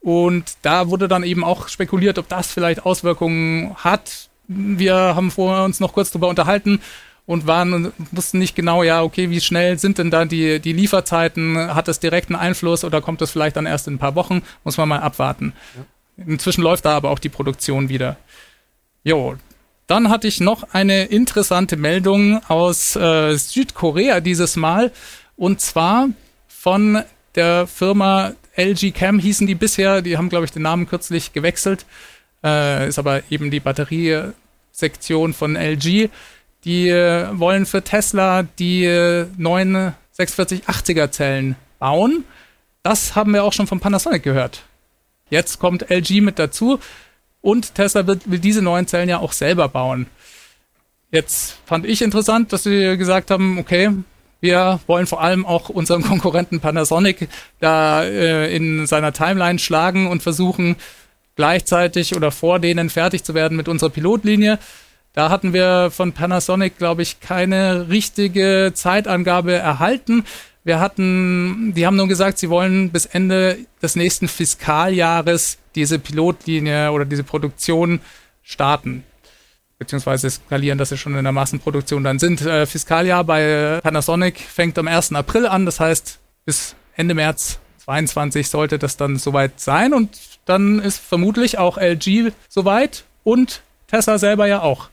Und 0.00 0.54
da 0.62 0.88
wurde 0.88 1.08
dann 1.08 1.24
eben 1.24 1.44
auch 1.44 1.68
spekuliert, 1.68 2.18
ob 2.18 2.28
das 2.28 2.50
vielleicht 2.50 2.86
Auswirkungen 2.86 3.76
hat. 3.76 4.28
Wir 4.48 4.94
haben 4.94 5.30
vorher 5.30 5.64
uns 5.64 5.78
noch 5.78 5.92
kurz 5.92 6.10
darüber 6.10 6.28
unterhalten 6.28 6.80
und 7.26 7.46
waren 7.46 7.92
wussten 8.10 8.38
nicht 8.38 8.56
genau, 8.56 8.82
ja, 8.82 9.02
okay, 9.02 9.30
wie 9.30 9.40
schnell 9.40 9.78
sind 9.78 9.98
denn 9.98 10.10
da 10.10 10.24
die, 10.24 10.58
die 10.58 10.72
Lieferzeiten? 10.72 11.74
Hat 11.74 11.86
das 11.86 12.00
direkten 12.00 12.34
Einfluss 12.34 12.82
oder 12.82 13.02
kommt 13.02 13.20
das 13.20 13.30
vielleicht 13.30 13.56
dann 13.56 13.66
erst 13.66 13.86
in 13.88 13.94
ein 13.94 13.98
paar 13.98 14.14
Wochen? 14.14 14.42
Muss 14.64 14.78
man 14.78 14.88
mal 14.88 15.00
abwarten. 15.00 15.52
Ja. 15.76 16.24
Inzwischen 16.26 16.62
läuft 16.62 16.86
da 16.86 16.96
aber 16.96 17.10
auch 17.10 17.18
die 17.18 17.28
Produktion 17.28 17.88
wieder. 17.88 18.16
Jo, 19.04 19.36
dann 19.90 20.08
hatte 20.08 20.28
ich 20.28 20.38
noch 20.38 20.72
eine 20.72 21.06
interessante 21.06 21.76
Meldung 21.76 22.40
aus 22.46 22.94
äh, 22.94 23.36
Südkorea 23.36 24.20
dieses 24.20 24.54
Mal. 24.54 24.92
Und 25.36 25.60
zwar 25.60 26.10
von 26.46 27.02
der 27.34 27.66
Firma 27.66 28.34
LG 28.54 28.92
Chem 28.92 29.18
hießen 29.18 29.48
die 29.48 29.56
bisher. 29.56 30.00
Die 30.00 30.16
haben, 30.16 30.28
glaube 30.28 30.44
ich, 30.44 30.52
den 30.52 30.62
Namen 30.62 30.86
kürzlich 30.86 31.32
gewechselt. 31.32 31.86
Äh, 32.44 32.88
ist 32.88 33.00
aber 33.00 33.22
eben 33.30 33.50
die 33.50 33.58
Batteriesektion 33.58 35.34
von 35.34 35.56
LG. 35.56 36.08
die 36.64 36.88
äh, 36.88 37.26
wollen 37.32 37.66
für 37.66 37.82
Tesla 37.82 38.44
die 38.44 38.84
äh, 38.84 39.26
neuen 39.38 39.92
4680er 40.16 41.10
Zellen 41.10 41.56
bauen. 41.80 42.22
Das 42.84 43.16
haben 43.16 43.32
wir 43.34 43.42
auch 43.42 43.52
schon 43.52 43.66
von 43.66 43.80
Panasonic 43.80 44.22
gehört. 44.22 44.62
Jetzt 45.30 45.58
kommt 45.58 45.90
LG 45.90 46.20
mit 46.20 46.38
dazu 46.38 46.78
und 47.42 47.74
Tesla 47.74 48.06
will, 48.06 48.20
will 48.24 48.38
diese 48.38 48.62
neuen 48.62 48.86
Zellen 48.86 49.08
ja 49.08 49.18
auch 49.18 49.32
selber 49.32 49.68
bauen. 49.68 50.06
Jetzt 51.10 51.56
fand 51.66 51.86
ich 51.86 52.02
interessant, 52.02 52.52
dass 52.52 52.62
sie 52.62 52.96
gesagt 52.96 53.30
haben, 53.30 53.58
okay, 53.58 53.90
wir 54.40 54.80
wollen 54.86 55.06
vor 55.06 55.20
allem 55.20 55.44
auch 55.44 55.68
unseren 55.68 56.02
Konkurrenten 56.08 56.60
Panasonic 56.60 57.28
da 57.58 58.04
äh, 58.04 58.54
in 58.54 58.86
seiner 58.86 59.12
Timeline 59.12 59.58
schlagen 59.58 60.06
und 60.06 60.22
versuchen 60.22 60.76
gleichzeitig 61.36 62.14
oder 62.16 62.30
vor 62.30 62.58
denen 62.58 62.90
fertig 62.90 63.24
zu 63.24 63.34
werden 63.34 63.56
mit 63.56 63.68
unserer 63.68 63.90
Pilotlinie. 63.90 64.58
Da 65.12 65.28
hatten 65.28 65.52
wir 65.52 65.90
von 65.90 66.12
Panasonic, 66.12 66.78
glaube 66.78 67.02
ich, 67.02 67.20
keine 67.20 67.88
richtige 67.88 68.70
Zeitangabe 68.74 69.54
erhalten. 69.54 70.24
Wir 70.62 70.78
hatten, 70.78 71.72
die 71.74 71.86
haben 71.86 71.96
nur 71.96 72.08
gesagt, 72.08 72.38
sie 72.38 72.50
wollen 72.50 72.90
bis 72.90 73.06
Ende 73.06 73.58
des 73.82 73.96
nächsten 73.96 74.28
Fiskaljahres 74.28 75.58
diese 75.74 75.98
Pilotlinie 75.98 76.92
oder 76.92 77.04
diese 77.04 77.24
Produktion 77.24 78.00
starten. 78.42 79.04
Beziehungsweise 79.78 80.28
skalieren, 80.28 80.76
dass 80.76 80.90
sie 80.90 80.98
schon 80.98 81.16
in 81.16 81.24
der 81.24 81.32
Massenproduktion 81.32 82.04
dann 82.04 82.18
sind. 82.18 82.42
Äh, 82.42 82.66
Fiskaljahr 82.66 83.24
bei 83.24 83.80
Panasonic 83.82 84.38
fängt 84.38 84.78
am 84.78 84.86
1. 84.86 85.14
April 85.14 85.46
an, 85.46 85.64
das 85.64 85.80
heißt, 85.80 86.18
bis 86.44 86.76
Ende 86.94 87.14
März 87.14 87.58
22 87.78 88.48
sollte 88.48 88.78
das 88.78 88.98
dann 88.98 89.16
soweit 89.16 89.58
sein 89.58 89.94
und 89.94 90.10
dann 90.44 90.80
ist 90.80 90.98
vermutlich 90.98 91.56
auch 91.56 91.78
LG 91.78 92.32
soweit 92.48 93.04
und 93.24 93.62
Tesla 93.86 94.18
selber 94.18 94.46
ja 94.46 94.60
auch. 94.60 94.90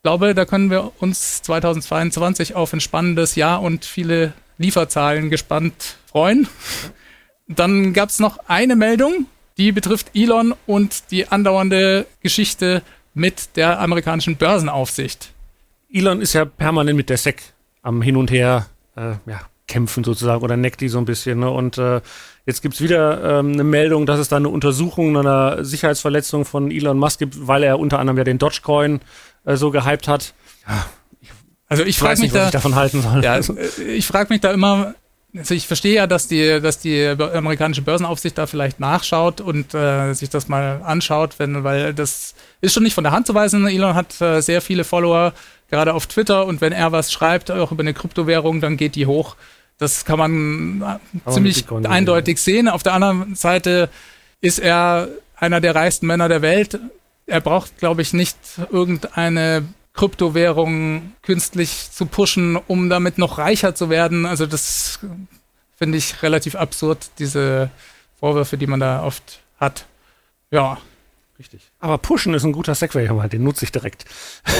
Ich 0.00 0.02
glaube, 0.02 0.34
da 0.34 0.46
können 0.46 0.70
wir 0.70 0.92
uns 1.00 1.42
2022 1.42 2.54
auf 2.54 2.72
ein 2.72 2.80
spannendes 2.80 3.34
Jahr 3.34 3.60
und 3.60 3.84
viele 3.84 4.32
Lieferzahlen 4.56 5.28
gespannt 5.28 5.98
freuen. 6.06 6.48
Dann 7.48 7.92
gab 7.92 8.08
es 8.08 8.18
noch 8.18 8.38
eine 8.48 8.76
Meldung, 8.76 9.26
die 9.58 9.72
betrifft 9.72 10.12
Elon 10.14 10.54
und 10.66 11.10
die 11.10 11.28
andauernde 11.28 12.06
Geschichte 12.22 12.80
mit 13.12 13.56
der 13.56 13.78
amerikanischen 13.78 14.36
Börsenaufsicht. 14.36 15.34
Elon 15.92 16.22
ist 16.22 16.32
ja 16.32 16.46
permanent 16.46 16.96
mit 16.96 17.10
der 17.10 17.18
SEC 17.18 17.42
am 17.82 18.00
Hin 18.00 18.16
und 18.16 18.30
Her 18.30 18.68
äh, 18.96 19.16
ja, 19.26 19.42
kämpfen 19.66 20.02
sozusagen 20.02 20.42
oder 20.42 20.56
neckt 20.56 20.80
die 20.80 20.88
so 20.88 20.96
ein 20.96 21.04
bisschen. 21.04 21.40
Ne? 21.40 21.50
Und 21.50 21.76
äh, 21.76 22.00
jetzt 22.46 22.62
gibt's 22.62 22.80
wieder 22.80 23.38
ähm, 23.40 23.52
eine 23.52 23.64
Meldung, 23.64 24.06
dass 24.06 24.18
es 24.18 24.28
da 24.28 24.36
eine 24.36 24.48
Untersuchung 24.48 25.14
einer 25.16 25.62
Sicherheitsverletzung 25.62 26.46
von 26.46 26.70
Elon 26.70 26.98
Musk 26.98 27.18
gibt, 27.18 27.46
weil 27.46 27.62
er 27.64 27.78
unter 27.78 27.98
anderem 27.98 28.16
ja 28.16 28.24
den 28.24 28.38
Dogecoin 28.38 29.00
äh, 29.52 29.56
so 29.56 29.70
gehypt 29.70 30.08
hat. 30.08 30.34
Ja, 30.68 30.86
also 31.68 31.84
ich 31.84 31.98
frage 31.98 32.20
mich 32.20 32.32
nicht, 32.32 32.34
da, 32.34 32.46
ich 32.46 32.50
davon 32.50 32.74
halten 32.74 33.00
soll. 33.00 33.22
Ja, 33.22 33.34
also 33.34 33.56
ich 33.56 34.06
frage 34.06 34.32
mich 34.32 34.40
da 34.40 34.50
immer, 34.50 34.94
also 35.36 35.54
ich 35.54 35.68
verstehe 35.68 35.94
ja, 35.94 36.06
dass 36.08 36.26
die, 36.26 36.60
dass 36.60 36.80
die 36.80 37.06
amerikanische 37.06 37.82
Börsenaufsicht 37.82 38.36
da 38.36 38.46
vielleicht 38.46 38.80
nachschaut 38.80 39.40
und 39.40 39.72
äh, 39.74 40.12
sich 40.12 40.30
das 40.30 40.48
mal 40.48 40.82
anschaut, 40.84 41.34
wenn, 41.38 41.62
weil 41.62 41.94
das 41.94 42.34
ist 42.60 42.74
schon 42.74 42.82
nicht 42.82 42.94
von 42.94 43.04
der 43.04 43.12
Hand 43.12 43.28
zu 43.28 43.34
weisen. 43.34 43.66
Elon 43.68 43.94
hat 43.94 44.20
äh, 44.20 44.40
sehr 44.40 44.60
viele 44.60 44.82
Follower, 44.82 45.32
gerade 45.70 45.94
auf 45.94 46.06
Twitter, 46.08 46.46
und 46.46 46.60
wenn 46.60 46.72
er 46.72 46.90
was 46.90 47.12
schreibt, 47.12 47.50
auch 47.52 47.70
über 47.70 47.82
eine 47.82 47.94
Kryptowährung, 47.94 48.60
dann 48.60 48.76
geht 48.76 48.96
die 48.96 49.06
hoch. 49.06 49.36
Das 49.78 50.04
kann 50.04 50.18
man 50.18 50.80
äh, 50.82 50.84
Aber 51.24 51.34
ziemlich 51.34 51.64
eindeutig 51.70 52.38
sehen. 52.38 52.68
Auf 52.68 52.82
der 52.82 52.94
anderen 52.94 53.36
Seite 53.36 53.88
ist 54.40 54.58
er 54.58 55.08
einer 55.36 55.60
der 55.60 55.74
reichsten 55.76 56.06
Männer 56.06 56.28
der 56.28 56.42
Welt. 56.42 56.80
Er 57.30 57.40
braucht, 57.40 57.78
glaube 57.78 58.02
ich, 58.02 58.12
nicht 58.12 58.36
irgendeine 58.70 59.64
Kryptowährungen 59.94 61.14
künstlich 61.22 61.90
zu 61.90 62.06
pushen, 62.06 62.56
um 62.56 62.88
damit 62.88 63.18
noch 63.18 63.38
reicher 63.38 63.74
zu 63.74 63.90
werden. 63.90 64.26
Also 64.26 64.46
das 64.46 65.00
finde 65.76 65.98
ich 65.98 66.22
relativ 66.22 66.54
absurd, 66.54 67.10
diese 67.18 67.70
Vorwürfe, 68.18 68.56
die 68.56 68.66
man 68.66 68.80
da 68.80 69.02
oft 69.02 69.40
hat. 69.58 69.86
Ja. 70.50 70.78
Richtig. 71.38 71.62
Aber 71.78 71.96
pushen 71.96 72.34
ist 72.34 72.44
ein 72.44 72.52
guter 72.52 72.74
Segway, 72.74 73.08
den 73.30 73.42
nutze 73.44 73.64
ich 73.64 73.72
direkt. 73.72 74.04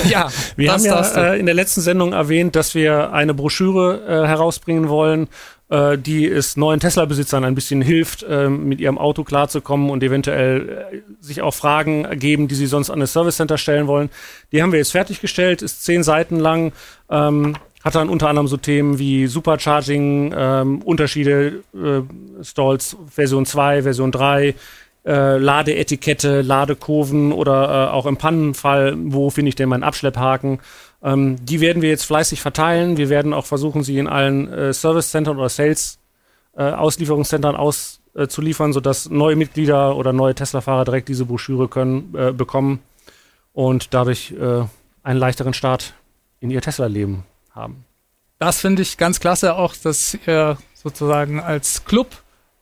Ja, 0.08 0.30
wir 0.56 0.72
haben 0.72 0.82
ja 0.82 1.32
äh, 1.32 1.38
in 1.38 1.44
der 1.44 1.54
letzten 1.54 1.82
Sendung 1.82 2.14
erwähnt, 2.14 2.56
dass 2.56 2.74
wir 2.74 3.12
eine 3.12 3.34
Broschüre 3.34 4.02
äh, 4.06 4.26
herausbringen 4.26 4.88
wollen, 4.88 5.28
äh, 5.70 5.96
die 5.96 6.26
es 6.26 6.56
neuen 6.56 6.80
Tesla-Besitzern 6.80 7.44
ein 7.44 7.54
bisschen 7.54 7.80
hilft, 7.80 8.22
äh, 8.24 8.48
mit 8.48 8.80
ihrem 8.80 8.98
Auto 8.98 9.24
klarzukommen 9.24 9.88
und 9.88 10.02
eventuell 10.02 10.68
äh, 10.92 11.24
sich 11.24 11.42
auch 11.42 11.54
Fragen 11.54 12.04
ergeben, 12.04 12.48
die 12.48 12.56
sie 12.56 12.66
sonst 12.66 12.90
an 12.90 13.00
das 13.00 13.12
Service 13.12 13.36
Center 13.36 13.56
stellen 13.56 13.86
wollen. 13.86 14.10
Die 14.52 14.62
haben 14.62 14.72
wir 14.72 14.78
jetzt 14.78 14.92
fertiggestellt, 14.92 15.62
ist 15.62 15.84
zehn 15.84 16.02
Seiten 16.02 16.38
lang. 16.38 16.72
Ähm, 17.08 17.54
hat 17.82 17.94
dann 17.94 18.10
unter 18.10 18.28
anderem 18.28 18.46
so 18.46 18.58
Themen 18.58 18.98
wie 18.98 19.26
Supercharging, 19.26 20.34
ähm, 20.36 20.82
Unterschiede, 20.82 21.62
äh, 21.72 22.44
Stalls 22.44 22.96
Version 23.08 23.46
2, 23.46 23.82
Version 23.82 24.12
3, 24.12 24.54
äh, 25.06 25.38
Ladeetikette, 25.38 26.42
Ladekurven 26.42 27.32
oder 27.32 27.88
äh, 27.88 27.90
auch 27.92 28.04
im 28.04 28.18
Pannenfall, 28.18 28.94
wo 28.98 29.30
finde 29.30 29.48
ich 29.48 29.54
denn 29.54 29.70
meinen 29.70 29.82
Abschlepphaken. 29.82 30.58
Ähm, 31.02 31.44
die 31.44 31.60
werden 31.60 31.82
wir 31.82 31.88
jetzt 31.88 32.04
fleißig 32.04 32.40
verteilen. 32.40 32.96
Wir 32.96 33.08
werden 33.08 33.32
auch 33.32 33.46
versuchen, 33.46 33.82
sie 33.82 33.98
in 33.98 34.06
allen 34.06 34.52
äh, 34.52 34.72
Service-Centern 34.72 35.38
oder 35.38 35.48
Sales-Auslieferungszentren 35.48 37.54
äh, 37.54 37.58
auszuliefern, 37.58 38.70
äh, 38.70 38.74
sodass 38.74 39.08
neue 39.08 39.36
Mitglieder 39.36 39.96
oder 39.96 40.12
neue 40.12 40.34
Tesla-Fahrer 40.34 40.84
direkt 40.84 41.08
diese 41.08 41.24
Broschüre 41.24 41.68
können, 41.68 42.14
äh, 42.14 42.32
bekommen 42.32 42.80
und 43.52 43.94
dadurch 43.94 44.32
äh, 44.32 44.64
einen 45.02 45.18
leichteren 45.18 45.54
Start 45.54 45.94
in 46.40 46.50
ihr 46.50 46.60
Tesla-Leben 46.60 47.24
haben. 47.54 47.84
Das 48.38 48.60
finde 48.60 48.82
ich 48.82 48.96
ganz 48.96 49.20
klasse, 49.20 49.54
auch 49.54 49.74
dass 49.76 50.16
ihr 50.26 50.56
sozusagen 50.74 51.40
als 51.40 51.84
Club 51.84 52.08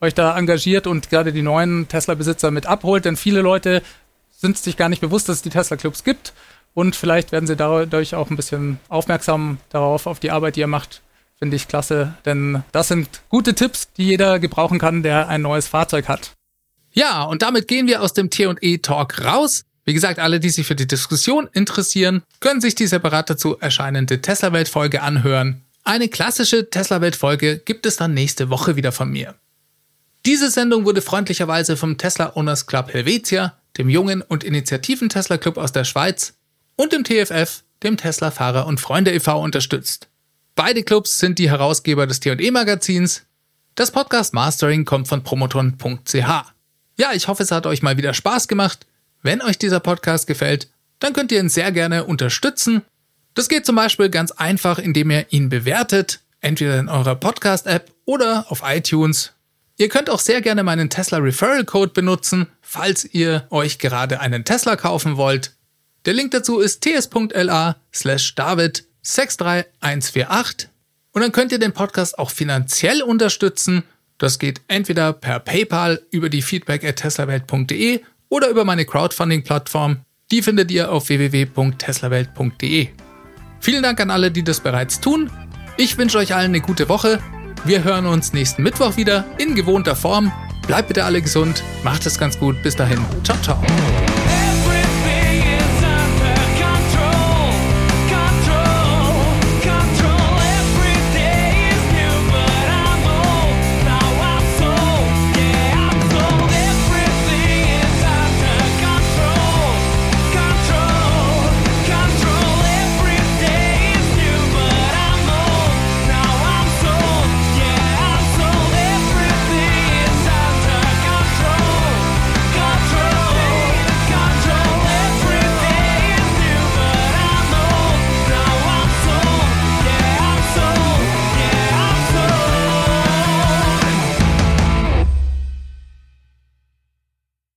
euch 0.00 0.14
da 0.14 0.37
engagiert 0.37 0.87
und 0.87 1.11
gerade 1.11 1.33
die 1.33 1.42
neuen 1.42 1.88
Tesla-Besitzer 1.88 2.50
mit 2.50 2.66
abholt, 2.66 3.04
denn 3.04 3.16
viele 3.16 3.42
Leute 3.42 3.83
sind 4.30 4.57
sich 4.57 4.76
gar 4.76 4.88
nicht 4.88 5.00
bewusst, 5.00 5.28
dass 5.28 5.37
es 5.37 5.42
die 5.42 5.50
Tesla-Clubs 5.50 6.04
gibt 6.04 6.33
und 6.78 6.94
vielleicht 6.94 7.32
werden 7.32 7.49
sie 7.49 7.56
dadurch 7.56 8.14
auch 8.14 8.30
ein 8.30 8.37
bisschen 8.37 8.78
aufmerksam 8.88 9.58
darauf, 9.68 10.06
auf 10.06 10.20
die 10.20 10.30
Arbeit, 10.30 10.54
die 10.54 10.61
ihr 10.61 10.68
macht. 10.68 11.02
Finde 11.37 11.56
ich 11.56 11.66
klasse, 11.66 12.14
denn 12.25 12.62
das 12.70 12.87
sind 12.87 13.08
gute 13.28 13.56
Tipps, 13.56 13.92
die 13.94 14.04
jeder 14.04 14.38
gebrauchen 14.38 14.78
kann, 14.78 15.02
der 15.02 15.26
ein 15.26 15.42
neues 15.42 15.66
Fahrzeug 15.66 16.06
hat. 16.06 16.35
Ja, 16.92 17.25
und 17.25 17.42
damit 17.42 17.66
gehen 17.66 17.88
wir 17.88 18.00
aus 18.00 18.12
dem 18.12 18.30
T&E 18.30 18.78
Talk 18.78 19.25
raus. 19.25 19.64
Wie 19.87 19.92
gesagt, 19.92 20.20
alle, 20.20 20.38
die 20.38 20.50
sich 20.50 20.68
für 20.68 20.76
die 20.76 20.87
Diskussion 20.87 21.49
interessieren, 21.52 22.23
können 22.38 22.61
sich 22.61 22.76
die 22.76 22.87
separat 22.87 23.28
dazu 23.28 23.58
erscheinende 23.58 24.23
Tesla-Welt-Folge 24.23 25.02
anhören. 25.02 25.64
Eine 25.82 26.06
klassische 26.08 26.70
Tesla-Welt-Folge 26.70 27.58
gibt 27.58 27.87
es 27.87 27.97
dann 27.97 28.14
nächste 28.14 28.50
Woche 28.50 28.76
wieder 28.76 28.92
von 28.92 29.11
mir. 29.11 29.35
Diese 30.25 30.49
Sendung 30.49 30.85
wurde 30.85 31.02
freundlicherweise 31.02 31.76
vom 31.76 31.99
Tesla 31.99 32.37
Owners 32.37 32.68
Club 32.68 32.94
Helvetia, 32.94 33.58
dem 33.78 33.88
jungen 33.88 34.23
und 34.23 34.44
initiativen 34.44 35.08
Tesla 35.08 35.38
Club 35.38 35.56
aus 35.56 35.73
der 35.73 35.82
Schweiz, 35.82 36.38
und 36.78 36.92
dem 36.92 37.02
TFF, 37.02 37.64
dem 37.82 37.97
Tesla 37.97 38.30
Fahrer 38.30 38.66
und 38.66 38.80
Freunde 38.80 39.12
e.V. 39.12 39.42
unterstützt. 39.42 40.08
Beide 40.54 40.85
Clubs 40.85 41.18
sind 41.18 41.38
die 41.38 41.50
Herausgeber 41.50 42.06
des 42.06 42.20
T&E 42.20 42.50
Magazins. 42.52 43.25
Das 43.75 43.90
Podcast 43.90 44.32
Mastering 44.32 44.85
kommt 44.85 45.08
von 45.08 45.23
promoton.ch. 45.23 46.14
Ja, 46.14 47.12
ich 47.12 47.28
hoffe, 47.28 47.42
es 47.42 47.50
hat 47.50 47.66
euch 47.66 47.82
mal 47.82 47.97
wieder 47.97 48.14
Spaß 48.14 48.47
gemacht. 48.47 48.87
Wenn 49.23 49.42
euch 49.42 49.58
dieser 49.58 49.80
Podcast 49.80 50.28
gefällt, 50.28 50.68
dann 51.00 51.12
könnt 51.12 51.32
ihr 51.32 51.40
ihn 51.40 51.49
sehr 51.49 51.73
gerne 51.73 52.04
unterstützen. 52.04 52.82
Das 53.35 53.49
geht 53.49 53.66
zum 53.66 53.75
Beispiel 53.75 54.08
ganz 54.08 54.30
einfach, 54.30 54.78
indem 54.78 55.11
ihr 55.11 55.26
ihn 55.30 55.49
bewertet, 55.49 56.20
entweder 56.40 56.78
in 56.78 56.88
eurer 56.88 57.16
Podcast-App 57.16 57.90
oder 58.04 58.47
auf 58.50 58.62
iTunes. 58.64 59.32
Ihr 59.76 59.88
könnt 59.88 60.11
auch 60.11 60.20
sehr 60.20 60.42
gerne 60.42 60.62
meinen 60.62 60.90
Tesla 60.90 61.18
Referral 61.18 61.64
Code 61.64 61.92
benutzen, 61.92 62.47
falls 62.62 63.04
ihr 63.04 63.47
euch 63.50 63.78
gerade 63.80 64.20
einen 64.20 64.44
Tesla 64.44 64.76
kaufen 64.76 65.16
wollt. 65.16 65.58
Der 66.09 66.15
Link 66.15 66.31
dazu 66.31 66.61
ist 66.61 66.81
ts.la 66.81 67.77
slash 67.95 68.35
david 68.35 68.87
63148 69.03 70.71
und 71.12 71.21
dann 71.21 71.33
könnt 71.33 71.53
ihr 71.53 71.59
den 71.59 71.75
Podcast 71.75 72.19
auch 72.19 72.31
finanziell 72.31 73.03
unterstützen. 73.03 73.83
Das 74.17 74.38
geht 74.38 74.62
entweder 74.69 75.12
per 75.12 75.38
PayPal 75.38 76.00
über 76.11 76.31
die 76.31 76.41
feedback 76.41 76.83
at 76.83 76.97
teslawelt.de 76.97 78.00
oder 78.31 78.49
über 78.49 78.65
meine 78.65 78.87
Crowdfunding-Plattform. 78.87 79.99
Die 80.31 80.41
findet 80.41 80.71
ihr 80.71 80.91
auf 80.91 81.11
www.teslawelt.de. 81.11 82.88
Vielen 83.61 83.83
Dank 83.83 84.00
an 84.00 84.11
alle, 84.11 84.31
die 84.31 84.45
das 84.45 84.61
bereits 84.61 85.03
tun. 85.03 85.31
Ich 85.77 85.99
wünsche 85.99 86.17
euch 86.17 86.35
allen 86.35 86.53
eine 86.53 86.62
gute 86.62 86.88
Woche. 86.88 87.19
Wir 87.67 87.85
hören 87.85 88.07
uns 88.07 88.33
nächsten 88.33 88.62
Mittwoch 88.62 88.97
wieder 88.97 89.27
in 89.37 89.55
gewohnter 89.55 89.95
Form. 89.95 90.33
Bleibt 90.67 90.88
bitte 90.88 91.05
alle 91.05 91.21
gesund, 91.21 91.62
macht 91.85 92.07
es 92.07 92.19
ganz 92.19 92.38
gut. 92.38 92.62
Bis 92.62 92.75
dahin. 92.75 93.05
Ciao, 93.25 93.37
ciao. 93.43 93.62